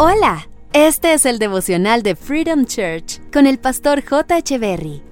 Hola, 0.00 0.48
este 0.72 1.12
es 1.12 1.26
el 1.26 1.40
devocional 1.40 2.04
de 2.04 2.14
Freedom 2.14 2.66
Church 2.66 3.20
con 3.32 3.48
el 3.48 3.58
pastor 3.58 4.04
J. 4.08 4.56
Berry. 4.56 5.02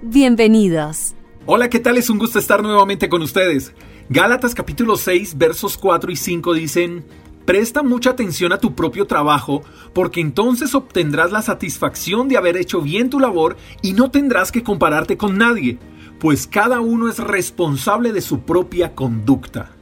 Bienvenidos. 0.00 1.16
Hola, 1.44 1.68
¿qué 1.68 1.80
tal? 1.80 1.98
Es 1.98 2.08
un 2.08 2.18
gusto 2.18 2.38
estar 2.38 2.62
nuevamente 2.62 3.08
con 3.08 3.20
ustedes. 3.22 3.74
Gálatas 4.08 4.54
capítulo 4.54 4.94
6 4.94 5.36
versos 5.38 5.76
4 5.76 6.12
y 6.12 6.14
5 6.14 6.54
dicen, 6.54 7.04
Presta 7.46 7.82
mucha 7.82 8.10
atención 8.10 8.52
a 8.52 8.58
tu 8.58 8.76
propio 8.76 9.08
trabajo, 9.08 9.62
porque 9.92 10.20
entonces 10.20 10.72
obtendrás 10.76 11.32
la 11.32 11.42
satisfacción 11.42 12.28
de 12.28 12.36
haber 12.36 12.56
hecho 12.58 12.80
bien 12.80 13.10
tu 13.10 13.18
labor 13.18 13.56
y 13.82 13.92
no 13.94 14.12
tendrás 14.12 14.52
que 14.52 14.62
compararte 14.62 15.16
con 15.16 15.36
nadie, 15.36 15.80
pues 16.20 16.46
cada 16.46 16.80
uno 16.80 17.08
es 17.08 17.18
responsable 17.18 18.12
de 18.12 18.20
su 18.20 18.42
propia 18.42 18.94
conducta. 18.94 19.77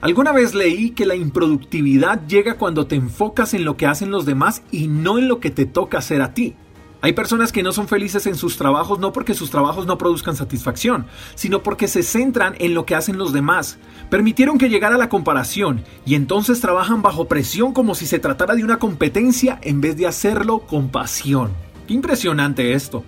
Alguna 0.00 0.32
vez 0.32 0.54
leí 0.54 0.90
que 0.90 1.04
la 1.04 1.14
improductividad 1.14 2.26
llega 2.26 2.54
cuando 2.54 2.86
te 2.86 2.96
enfocas 2.96 3.52
en 3.52 3.66
lo 3.66 3.76
que 3.76 3.86
hacen 3.86 4.10
los 4.10 4.24
demás 4.24 4.62
y 4.70 4.86
no 4.88 5.18
en 5.18 5.28
lo 5.28 5.40
que 5.40 5.50
te 5.50 5.66
toca 5.66 5.98
hacer 5.98 6.22
a 6.22 6.32
ti. 6.32 6.56
Hay 7.02 7.12
personas 7.12 7.52
que 7.52 7.62
no 7.62 7.72
son 7.72 7.86
felices 7.86 8.26
en 8.26 8.34
sus 8.34 8.56
trabajos 8.56 8.98
no 8.98 9.12
porque 9.12 9.34
sus 9.34 9.50
trabajos 9.50 9.86
no 9.86 9.98
produzcan 9.98 10.36
satisfacción, 10.36 11.06
sino 11.34 11.62
porque 11.62 11.86
se 11.86 12.02
centran 12.02 12.54
en 12.58 12.72
lo 12.72 12.86
que 12.86 12.94
hacen 12.94 13.18
los 13.18 13.34
demás. 13.34 13.78
Permitieron 14.08 14.56
que 14.56 14.70
llegara 14.70 14.96
la 14.96 15.10
comparación 15.10 15.84
y 16.06 16.14
entonces 16.14 16.60
trabajan 16.60 17.02
bajo 17.02 17.28
presión 17.28 17.74
como 17.74 17.94
si 17.94 18.06
se 18.06 18.18
tratara 18.18 18.54
de 18.54 18.64
una 18.64 18.78
competencia 18.78 19.58
en 19.62 19.82
vez 19.82 19.98
de 19.98 20.06
hacerlo 20.06 20.60
con 20.60 20.88
pasión. 20.88 21.50
Qué 21.86 21.92
impresionante 21.92 22.72
esto. 22.72 23.04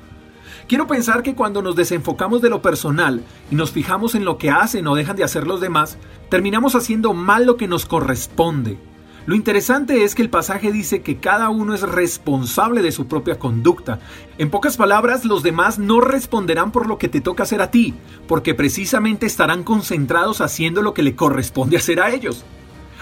Quiero 0.73 0.87
pensar 0.87 1.23
que 1.23 1.35
cuando 1.35 1.61
nos 1.61 1.77
desenfocamos 1.77 2.41
de 2.41 2.49
lo 2.49 2.63
personal 2.63 3.23
y 3.51 3.57
nos 3.57 3.73
fijamos 3.73 4.15
en 4.15 4.25
lo 4.25 4.39
que 4.39 4.49
hacen 4.49 4.87
o 4.87 4.95
dejan 4.95 5.17
de 5.17 5.23
hacer 5.23 5.47
los 5.47 5.61
demás, 5.61 5.99
terminamos 6.31 6.75
haciendo 6.75 7.13
mal 7.13 7.45
lo 7.45 7.59
que 7.59 7.69
nos 7.69 7.85
corresponde. 7.85 8.79
Lo 9.27 9.35
interesante 9.35 10.03
es 10.03 10.15
que 10.15 10.23
el 10.23 10.31
pasaje 10.31 10.73
dice 10.73 11.03
que 11.03 11.19
cada 11.19 11.51
uno 11.51 11.75
es 11.75 11.83
responsable 11.83 12.81
de 12.81 12.91
su 12.91 13.07
propia 13.07 13.39
conducta. 13.39 14.01
En 14.39 14.49
pocas 14.49 14.79
palabras, 14.79 15.27
los 15.27 15.43
demás 15.43 15.79
no 15.79 16.01
responderán 16.01 16.73
por 16.73 16.87
lo 16.87 16.97
que 16.97 17.11
te 17.11 17.21
toca 17.21 17.43
hacer 17.43 17.61
a 17.61 17.71
ti, 17.71 17.93
porque 18.27 18.55
precisamente 18.55 19.27
estarán 19.27 19.65
concentrados 19.65 20.41
haciendo 20.41 20.81
lo 20.81 20.95
que 20.95 21.03
le 21.03 21.15
corresponde 21.15 21.77
hacer 21.77 22.01
a 22.01 22.09
ellos. 22.13 22.47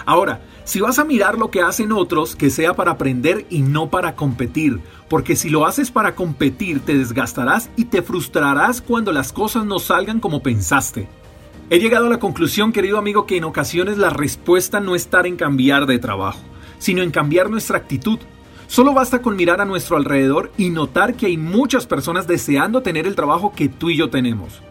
Ahora, 0.05 0.41
si 0.63 0.79
vas 0.79 0.99
a 0.99 1.05
mirar 1.05 1.37
lo 1.37 1.51
que 1.51 1.61
hacen 1.61 1.91
otros, 1.91 2.35
que 2.35 2.49
sea 2.49 2.73
para 2.73 2.91
aprender 2.91 3.45
y 3.49 3.61
no 3.61 3.89
para 3.89 4.15
competir, 4.15 4.79
porque 5.09 5.35
si 5.35 5.49
lo 5.49 5.65
haces 5.65 5.91
para 5.91 6.15
competir 6.15 6.79
te 6.81 6.97
desgastarás 6.97 7.69
y 7.75 7.85
te 7.85 8.01
frustrarás 8.01 8.81
cuando 8.81 9.11
las 9.11 9.33
cosas 9.33 9.65
no 9.65 9.79
salgan 9.79 10.19
como 10.19 10.43
pensaste. 10.43 11.07
He 11.69 11.79
llegado 11.79 12.07
a 12.07 12.09
la 12.09 12.19
conclusión, 12.19 12.73
querido 12.73 12.97
amigo, 12.97 13.25
que 13.25 13.37
en 13.37 13.45
ocasiones 13.45 13.97
la 13.97 14.09
respuesta 14.09 14.79
no 14.79 14.93
está 14.93 15.21
en 15.21 15.37
cambiar 15.37 15.85
de 15.85 15.99
trabajo, 15.99 16.39
sino 16.79 17.01
en 17.01 17.11
cambiar 17.11 17.49
nuestra 17.49 17.77
actitud. 17.77 18.19
Solo 18.67 18.93
basta 18.93 19.21
con 19.21 19.35
mirar 19.35 19.61
a 19.61 19.65
nuestro 19.65 19.97
alrededor 19.97 20.51
y 20.57 20.69
notar 20.69 21.15
que 21.15 21.27
hay 21.27 21.37
muchas 21.37 21.85
personas 21.85 22.27
deseando 22.27 22.81
tener 22.81 23.07
el 23.07 23.15
trabajo 23.15 23.53
que 23.55 23.69
tú 23.69 23.89
y 23.89 23.97
yo 23.97 24.09
tenemos. 24.09 24.61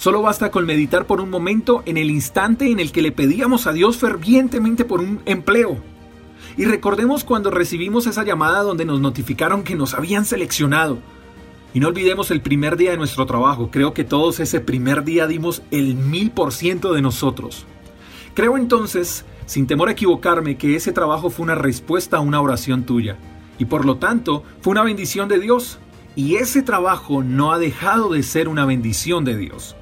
Solo 0.00 0.22
basta 0.22 0.50
con 0.50 0.64
meditar 0.64 1.06
por 1.06 1.20
un 1.20 1.28
momento 1.28 1.82
en 1.84 1.98
el 1.98 2.10
instante 2.10 2.70
en 2.70 2.80
el 2.80 2.90
que 2.90 3.02
le 3.02 3.12
pedíamos 3.12 3.66
a 3.66 3.74
Dios 3.74 3.98
fervientemente 3.98 4.86
por 4.86 5.00
un 5.00 5.20
empleo. 5.26 5.76
Y 6.56 6.64
recordemos 6.64 7.22
cuando 7.22 7.50
recibimos 7.50 8.06
esa 8.06 8.24
llamada 8.24 8.62
donde 8.62 8.86
nos 8.86 8.98
notificaron 9.02 9.62
que 9.62 9.74
nos 9.74 9.92
habían 9.92 10.24
seleccionado. 10.24 11.00
Y 11.74 11.80
no 11.80 11.88
olvidemos 11.88 12.30
el 12.30 12.40
primer 12.40 12.78
día 12.78 12.92
de 12.92 12.96
nuestro 12.96 13.26
trabajo. 13.26 13.68
Creo 13.70 13.92
que 13.92 14.04
todos 14.04 14.40
ese 14.40 14.60
primer 14.60 15.04
día 15.04 15.26
dimos 15.26 15.60
el 15.70 15.96
mil 15.96 16.30
por 16.30 16.54
ciento 16.54 16.94
de 16.94 17.02
nosotros. 17.02 17.66
Creo 18.32 18.56
entonces, 18.56 19.26
sin 19.44 19.66
temor 19.66 19.90
a 19.90 19.92
equivocarme, 19.92 20.56
que 20.56 20.76
ese 20.76 20.92
trabajo 20.92 21.28
fue 21.28 21.44
una 21.44 21.56
respuesta 21.56 22.16
a 22.16 22.20
una 22.20 22.40
oración 22.40 22.84
tuya. 22.84 23.18
Y 23.58 23.66
por 23.66 23.84
lo 23.84 23.98
tanto, 23.98 24.44
fue 24.62 24.70
una 24.70 24.82
bendición 24.82 25.28
de 25.28 25.40
Dios. 25.40 25.78
Y 26.16 26.36
ese 26.36 26.62
trabajo 26.62 27.22
no 27.22 27.52
ha 27.52 27.58
dejado 27.58 28.08
de 28.08 28.22
ser 28.22 28.48
una 28.48 28.64
bendición 28.64 29.26
de 29.26 29.36
Dios. 29.36 29.76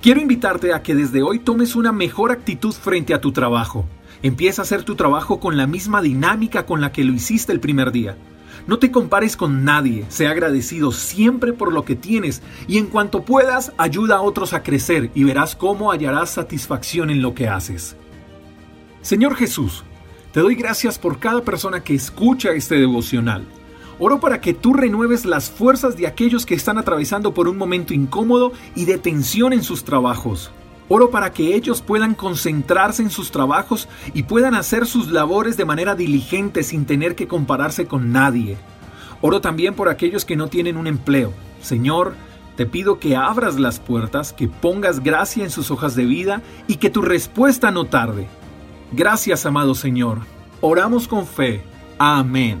Quiero 0.00 0.20
invitarte 0.20 0.72
a 0.72 0.82
que 0.82 0.94
desde 0.94 1.22
hoy 1.22 1.40
tomes 1.40 1.74
una 1.74 1.90
mejor 1.90 2.30
actitud 2.30 2.72
frente 2.72 3.14
a 3.14 3.20
tu 3.20 3.32
trabajo. 3.32 3.84
Empieza 4.22 4.62
a 4.62 4.64
hacer 4.64 4.84
tu 4.84 4.94
trabajo 4.94 5.40
con 5.40 5.56
la 5.56 5.66
misma 5.66 6.02
dinámica 6.02 6.66
con 6.66 6.80
la 6.80 6.92
que 6.92 7.02
lo 7.02 7.12
hiciste 7.12 7.52
el 7.52 7.58
primer 7.58 7.90
día. 7.90 8.16
No 8.68 8.78
te 8.78 8.92
compares 8.92 9.36
con 9.36 9.64
nadie, 9.64 10.04
sea 10.08 10.30
agradecido 10.30 10.92
siempre 10.92 11.52
por 11.52 11.72
lo 11.72 11.84
que 11.84 11.96
tienes 11.96 12.42
y 12.68 12.78
en 12.78 12.86
cuanto 12.86 13.24
puedas 13.24 13.72
ayuda 13.76 14.18
a 14.18 14.20
otros 14.20 14.52
a 14.52 14.62
crecer 14.62 15.10
y 15.16 15.24
verás 15.24 15.56
cómo 15.56 15.90
hallarás 15.90 16.30
satisfacción 16.30 17.10
en 17.10 17.20
lo 17.20 17.34
que 17.34 17.48
haces. 17.48 17.96
Señor 19.02 19.34
Jesús, 19.34 19.82
te 20.32 20.40
doy 20.40 20.54
gracias 20.54 20.96
por 20.96 21.18
cada 21.18 21.42
persona 21.42 21.82
que 21.82 21.94
escucha 21.94 22.50
este 22.50 22.76
devocional. 22.76 23.44
Oro 24.00 24.20
para 24.20 24.40
que 24.40 24.54
tú 24.54 24.74
renueves 24.74 25.24
las 25.24 25.50
fuerzas 25.50 25.96
de 25.96 26.06
aquellos 26.06 26.46
que 26.46 26.54
están 26.54 26.78
atravesando 26.78 27.34
por 27.34 27.48
un 27.48 27.56
momento 27.56 27.94
incómodo 27.94 28.52
y 28.76 28.84
de 28.84 28.96
tensión 28.96 29.52
en 29.52 29.64
sus 29.64 29.82
trabajos. 29.82 30.52
Oro 30.88 31.10
para 31.10 31.32
que 31.32 31.54
ellos 31.54 31.82
puedan 31.82 32.14
concentrarse 32.14 33.02
en 33.02 33.10
sus 33.10 33.30
trabajos 33.30 33.88
y 34.14 34.22
puedan 34.22 34.54
hacer 34.54 34.86
sus 34.86 35.08
labores 35.08 35.56
de 35.56 35.64
manera 35.64 35.94
diligente 35.96 36.62
sin 36.62 36.86
tener 36.86 37.14
que 37.16 37.26
compararse 37.26 37.86
con 37.86 38.12
nadie. 38.12 38.56
Oro 39.20 39.40
también 39.40 39.74
por 39.74 39.88
aquellos 39.88 40.24
que 40.24 40.36
no 40.36 40.46
tienen 40.46 40.76
un 40.76 40.86
empleo. 40.86 41.32
Señor, 41.60 42.14
te 42.56 42.66
pido 42.66 43.00
que 43.00 43.16
abras 43.16 43.58
las 43.58 43.80
puertas, 43.80 44.32
que 44.32 44.48
pongas 44.48 45.00
gracia 45.00 45.44
en 45.44 45.50
sus 45.50 45.70
hojas 45.70 45.94
de 45.94 46.04
vida 46.04 46.42
y 46.68 46.76
que 46.76 46.88
tu 46.88 47.02
respuesta 47.02 47.70
no 47.70 47.84
tarde. 47.84 48.28
Gracias, 48.92 49.44
amado 49.44 49.74
Señor. 49.74 50.20
Oramos 50.60 51.06
con 51.06 51.26
fe. 51.26 51.62
Amén. 51.98 52.60